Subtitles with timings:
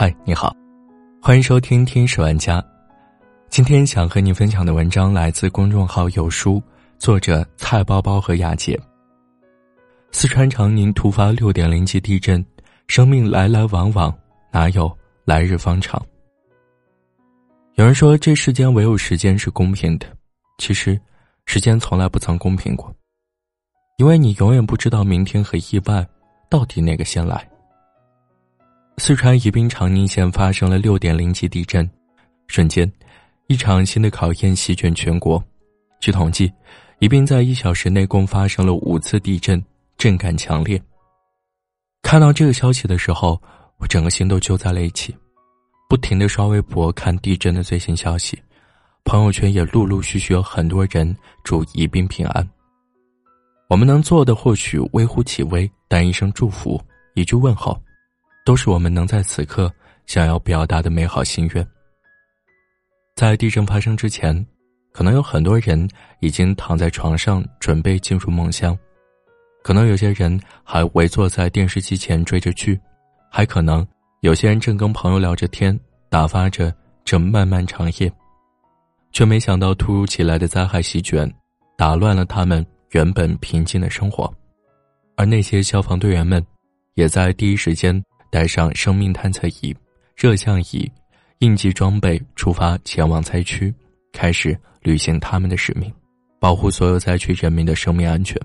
[0.00, 0.54] 嗨，你好，
[1.20, 2.62] 欢迎收听《听十万家》。
[3.48, 6.62] 今天想和你分享的文章来自公众号“有书”，
[7.00, 8.78] 作者菜包包和雅姐。
[10.12, 12.46] 四川长宁突发六点零级地震，
[12.86, 14.16] 生命来来往往，
[14.52, 14.88] 哪有
[15.24, 16.00] 来日方长？
[17.74, 20.06] 有人说，这世间唯有时间是公平的。
[20.58, 20.96] 其实，
[21.44, 22.94] 时间从来不曾公平过，
[23.96, 26.06] 因为你永远不知道明天和意外
[26.48, 27.44] 到底哪个先来。
[28.98, 31.88] 四川宜宾长宁县发生了六点零级地震，
[32.48, 32.90] 瞬间，
[33.46, 35.42] 一场新的考验席卷全国。
[36.00, 36.52] 据统计，
[36.98, 39.64] 宜宾在一小时内共发生了五次地震，
[39.96, 40.82] 震感强烈。
[42.02, 43.40] 看到这个消息的时候，
[43.78, 45.14] 我整个心都揪在了一起，
[45.88, 48.36] 不停的刷微博看地震的最新消息，
[49.04, 52.46] 朋友圈也陆陆续续有很多人祝宜宾平安。
[53.68, 56.80] 我们能做的或许微乎其微，但一声祝福，
[57.14, 57.80] 一句问候。
[58.48, 59.70] 都是我们能在此刻
[60.06, 61.68] 想要表达的美好心愿。
[63.14, 64.34] 在地震发生之前，
[64.90, 65.86] 可能有很多人
[66.20, 68.74] 已经躺在床上准备进入梦乡，
[69.62, 72.80] 可能有些人还围坐在电视机前追着剧，
[73.30, 73.86] 还可能
[74.20, 78.10] 有些人正跟朋友聊着天，打发着这漫漫长夜，
[79.12, 81.30] 却没想到突如其来的灾害席卷，
[81.76, 84.32] 打乱了他们原本平静的生活，
[85.18, 86.42] 而那些消防队员们，
[86.94, 88.02] 也在第一时间。
[88.30, 89.74] 带上生命探测仪、
[90.16, 90.90] 热像仪、
[91.38, 93.72] 应急装备，出发前往灾区，
[94.12, 95.92] 开始履行他们的使命，
[96.38, 98.40] 保护所有灾区人民的生命安全。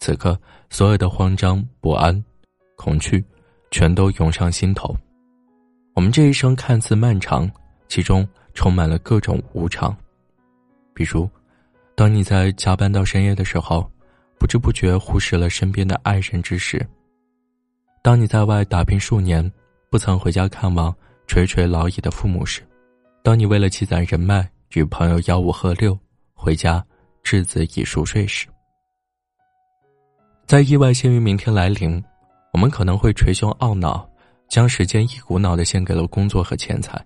[0.00, 0.38] 此刻，
[0.70, 2.24] 所有的慌张、不安、
[2.76, 3.24] 恐惧，
[3.70, 4.96] 全都涌上心头。
[5.94, 7.50] 我们这一生看似漫长，
[7.88, 9.96] 其中充满了各种无常。
[10.94, 11.28] 比如，
[11.94, 13.90] 当你在加班到深夜的时候，
[14.38, 16.86] 不知不觉忽视了身边的爱人之时。
[18.06, 19.52] 当你在外打拼数年，
[19.90, 20.94] 不曾回家看望
[21.26, 22.62] 垂垂老矣的父母时；
[23.20, 25.98] 当你为了积攒人脉与朋友吆五喝六，
[26.32, 26.86] 回家
[27.24, 28.46] 稚子已熟睡时，
[30.46, 32.00] 在意外先于明天来临，
[32.52, 34.08] 我们可能会捶胸懊恼，
[34.48, 37.04] 将时间一股脑的献给了工作和钱财，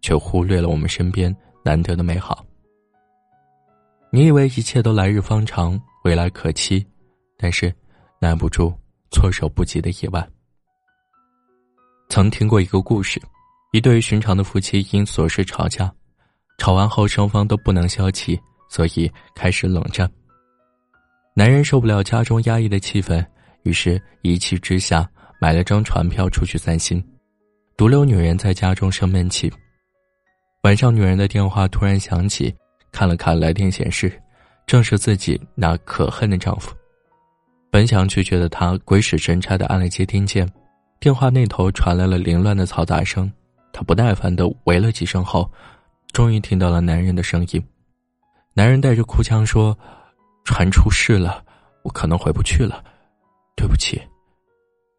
[0.00, 2.44] 却忽略了我们身边难得的美好。
[4.10, 6.84] 你以为一切都来日方长，未来可期，
[7.38, 7.72] 但是
[8.18, 8.74] 耐不住
[9.12, 10.28] 措手不及的意外。
[12.10, 13.22] 曾听过一个故事，
[13.70, 15.90] 一对寻常的夫妻因琐事吵架，
[16.58, 18.38] 吵完后双方都不能消气，
[18.68, 20.10] 所以开始冷战。
[21.36, 23.24] 男人受不了家中压抑的气氛，
[23.62, 25.08] 于是一气之下
[25.40, 27.02] 买了张船票出去散心，
[27.76, 29.50] 独留女人在家中生闷气。
[30.64, 32.52] 晚上，女人的电话突然响起，
[32.90, 34.12] 看了看来电显示，
[34.66, 36.74] 正是自己那可恨的丈夫。
[37.70, 40.44] 本想拒绝的她，鬼使神差的按了接听键。
[41.00, 43.32] 电话那头传来了凌乱的嘈杂声，
[43.72, 45.50] 他不耐烦的喂了几声后，
[46.12, 47.66] 终于听到了男人的声音。
[48.52, 49.76] 男人带着哭腔说
[50.44, 51.42] ：“船出事了，
[51.84, 52.84] 我可能回不去了，
[53.56, 53.98] 对不起。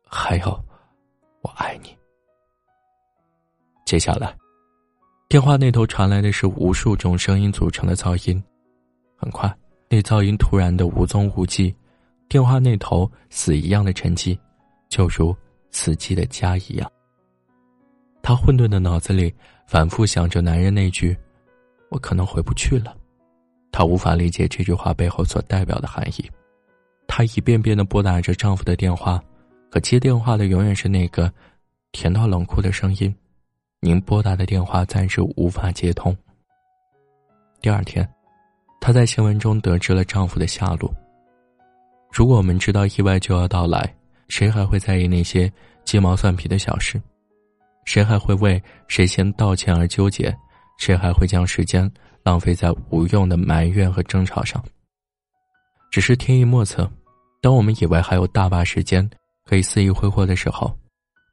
[0.08, 0.66] 还有，
[1.44, 1.96] 我爱你。”
[3.86, 4.36] 接下来，
[5.30, 8.44] 电话那头传来的是无数种声音组成的噪音。
[9.16, 9.56] 很快，
[9.88, 11.76] 那噪音突然的无踪无迹，
[12.28, 14.36] 电话那头死一样的沉寂，
[14.90, 15.36] 就如。
[15.72, 16.92] 死寂的家一样。
[18.22, 19.34] 他混沌的脑子里
[19.66, 21.18] 反复想着男人那句
[21.90, 22.96] ：“我可能回不去了。”
[23.72, 26.30] 他无法理解这句话背后所代表的含义。
[27.08, 29.22] 她一遍遍的拨打着丈夫的电话，
[29.70, 31.32] 可接电话的永远是那个
[31.92, 33.14] 甜到冷酷的声音
[33.82, 36.16] ：“您拨打的电话暂时无法接通。”
[37.60, 38.08] 第二天，
[38.80, 40.94] 她在新闻中得知了丈夫的下落。
[42.12, 43.94] 如果我们知道意外就要到来，
[44.32, 45.52] 谁还会在意那些
[45.84, 47.00] 鸡毛蒜皮的小事？
[47.84, 50.34] 谁还会为谁先道歉而纠结？
[50.80, 51.92] 谁还会将时间
[52.24, 54.64] 浪费在无用的埋怨和争吵上？
[55.92, 56.90] 只是天意莫测，
[57.42, 59.08] 当我们以为还有大把时间
[59.44, 60.74] 可以肆意挥霍的时候，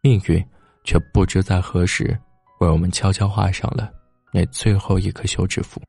[0.03, 0.45] 命运
[0.83, 2.19] 却不知在何时
[2.59, 3.93] 为我们悄悄画上了
[4.33, 5.81] 那最后一颗休止符。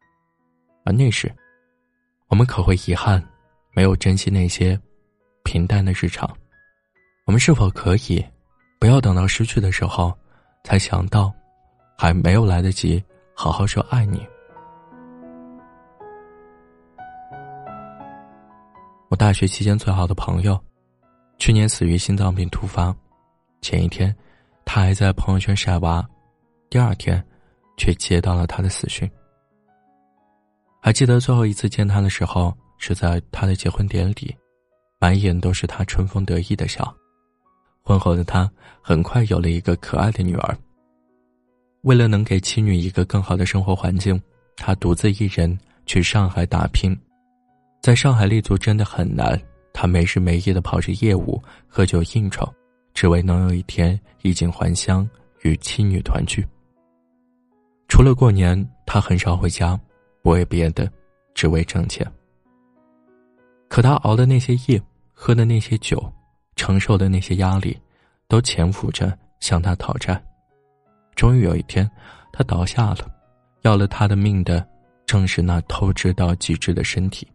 [0.85, 1.33] 而那时，
[2.27, 3.19] 我们可会遗憾，
[3.73, 4.79] 没有珍惜那些
[5.43, 6.29] 平淡的日常。
[7.29, 8.25] 我们是否可以，
[8.79, 10.11] 不要等到失去的时候，
[10.63, 11.31] 才想到，
[11.95, 12.99] 还没有来得及
[13.35, 14.27] 好好说爱你？
[19.09, 20.59] 我大学期间最好的朋友，
[21.37, 22.91] 去年死于心脏病突发，
[23.61, 24.13] 前一天，
[24.65, 26.03] 他还在朋友圈晒娃，
[26.67, 27.23] 第二天，
[27.77, 29.07] 却接到了他的死讯。
[30.81, 34.35] 还记得最后一次见他的时候，是在他的结婚典礼，
[34.97, 36.91] 满眼都是他春风得意的笑。
[37.89, 38.47] 婚后的他
[38.83, 40.55] 很快有了一个可爱的女儿，
[41.81, 44.21] 为了能给妻女一个更好的生活环境，
[44.57, 45.57] 他独自一人
[45.87, 46.95] 去上海打拼。
[47.81, 49.41] 在上海立足真的很难，
[49.73, 52.47] 他没日没夜的跑着业务、喝酒应酬，
[52.93, 55.09] 只为能有一天衣锦还乡，
[55.41, 56.45] 与妻女团聚。
[57.87, 59.75] 除了过年，他很少回家，
[60.21, 60.87] 不为别的，
[61.33, 62.05] 只为挣钱。
[63.67, 64.79] 可他熬的那些夜，
[65.11, 65.99] 喝的那些酒，
[66.59, 67.79] 承受的那些压力，
[68.27, 70.21] 都潜伏着向他讨债。
[71.15, 71.89] 终于有一天，
[72.33, 73.09] 他倒下了，
[73.61, 74.67] 要了他的命的，
[75.05, 77.25] 正是那透支到极致的身体。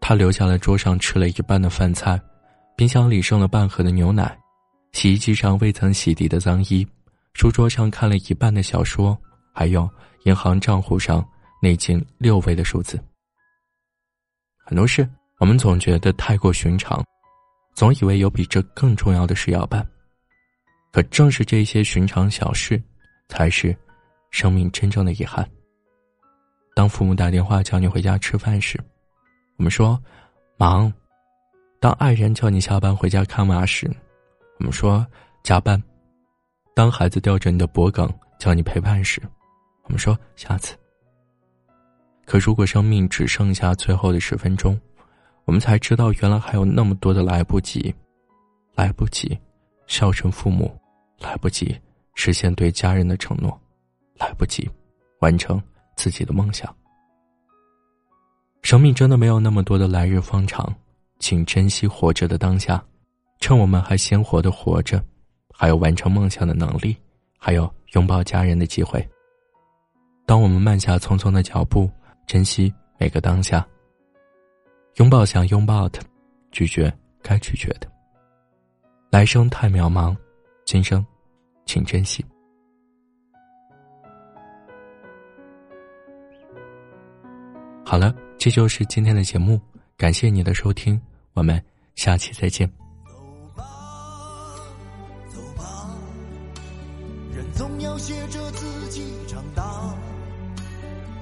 [0.00, 2.20] 他留下了桌上吃了一半的饭菜，
[2.76, 4.38] 冰箱里剩了半盒的牛奶，
[4.92, 6.86] 洗衣机上未曾洗涤的脏衣，
[7.34, 9.18] 书桌上看了一半的小说，
[9.52, 9.90] 还有
[10.26, 11.26] 银行账户上
[11.60, 13.02] 那近六位的数字。
[14.64, 15.08] 很多事，
[15.38, 17.04] 我们总觉得太过寻常，
[17.74, 19.86] 总以为有比这更重要的事要办。
[20.92, 22.82] 可正是这些寻常小事，
[23.28, 23.76] 才是
[24.30, 25.46] 生命真正的遗憾。
[26.74, 28.82] 当父母打电话叫你回家吃饭时，
[29.58, 30.02] 我们说
[30.56, 30.90] 忙；
[31.80, 33.90] 当爱人叫你下班回家看娃时，
[34.58, 35.06] 我们说
[35.42, 35.78] 加班；
[36.74, 39.20] 当孩子吊着你的脖颈叫你陪伴时，
[39.84, 40.74] 我们说下次。
[42.24, 44.78] 可如果生命只剩下最后的十分钟，
[45.46, 47.94] 我们才知道原来还有那么多的来不及，
[48.74, 49.38] 来不及
[49.86, 50.76] 孝顺父母，
[51.20, 51.74] 来不及
[52.14, 53.58] 实现对家人的承诺，
[54.18, 54.68] 来不及
[55.20, 55.62] 完成
[55.94, 56.74] 自己的梦想。
[58.62, 60.74] 生命真的没有那么多的来日方长，
[61.20, 62.84] 请珍惜活着的当下，
[63.38, 65.00] 趁我们还鲜活的活着，
[65.54, 66.96] 还有完成梦想的能力，
[67.38, 69.08] 还有拥抱家人的机会。
[70.26, 71.88] 当我们慢下匆匆的脚步，
[72.26, 73.64] 珍惜每个当下，
[74.96, 76.00] 拥抱想拥抱的，
[76.50, 77.86] 拒绝该拒绝的。
[79.10, 80.16] 来生太渺茫，
[80.64, 81.04] 今生，
[81.64, 82.24] 请珍惜。
[87.84, 88.14] 好了。
[88.38, 89.58] 这就是今天的节目，
[89.96, 91.00] 感谢你的收听，
[91.32, 91.60] 我们
[91.94, 92.70] 下期再见。
[93.06, 93.14] 走
[93.56, 93.64] 吧，
[95.26, 95.90] 走吧，
[97.34, 99.62] 人总要学着自己长大。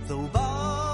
[0.06, 0.93] 走吧，走吧，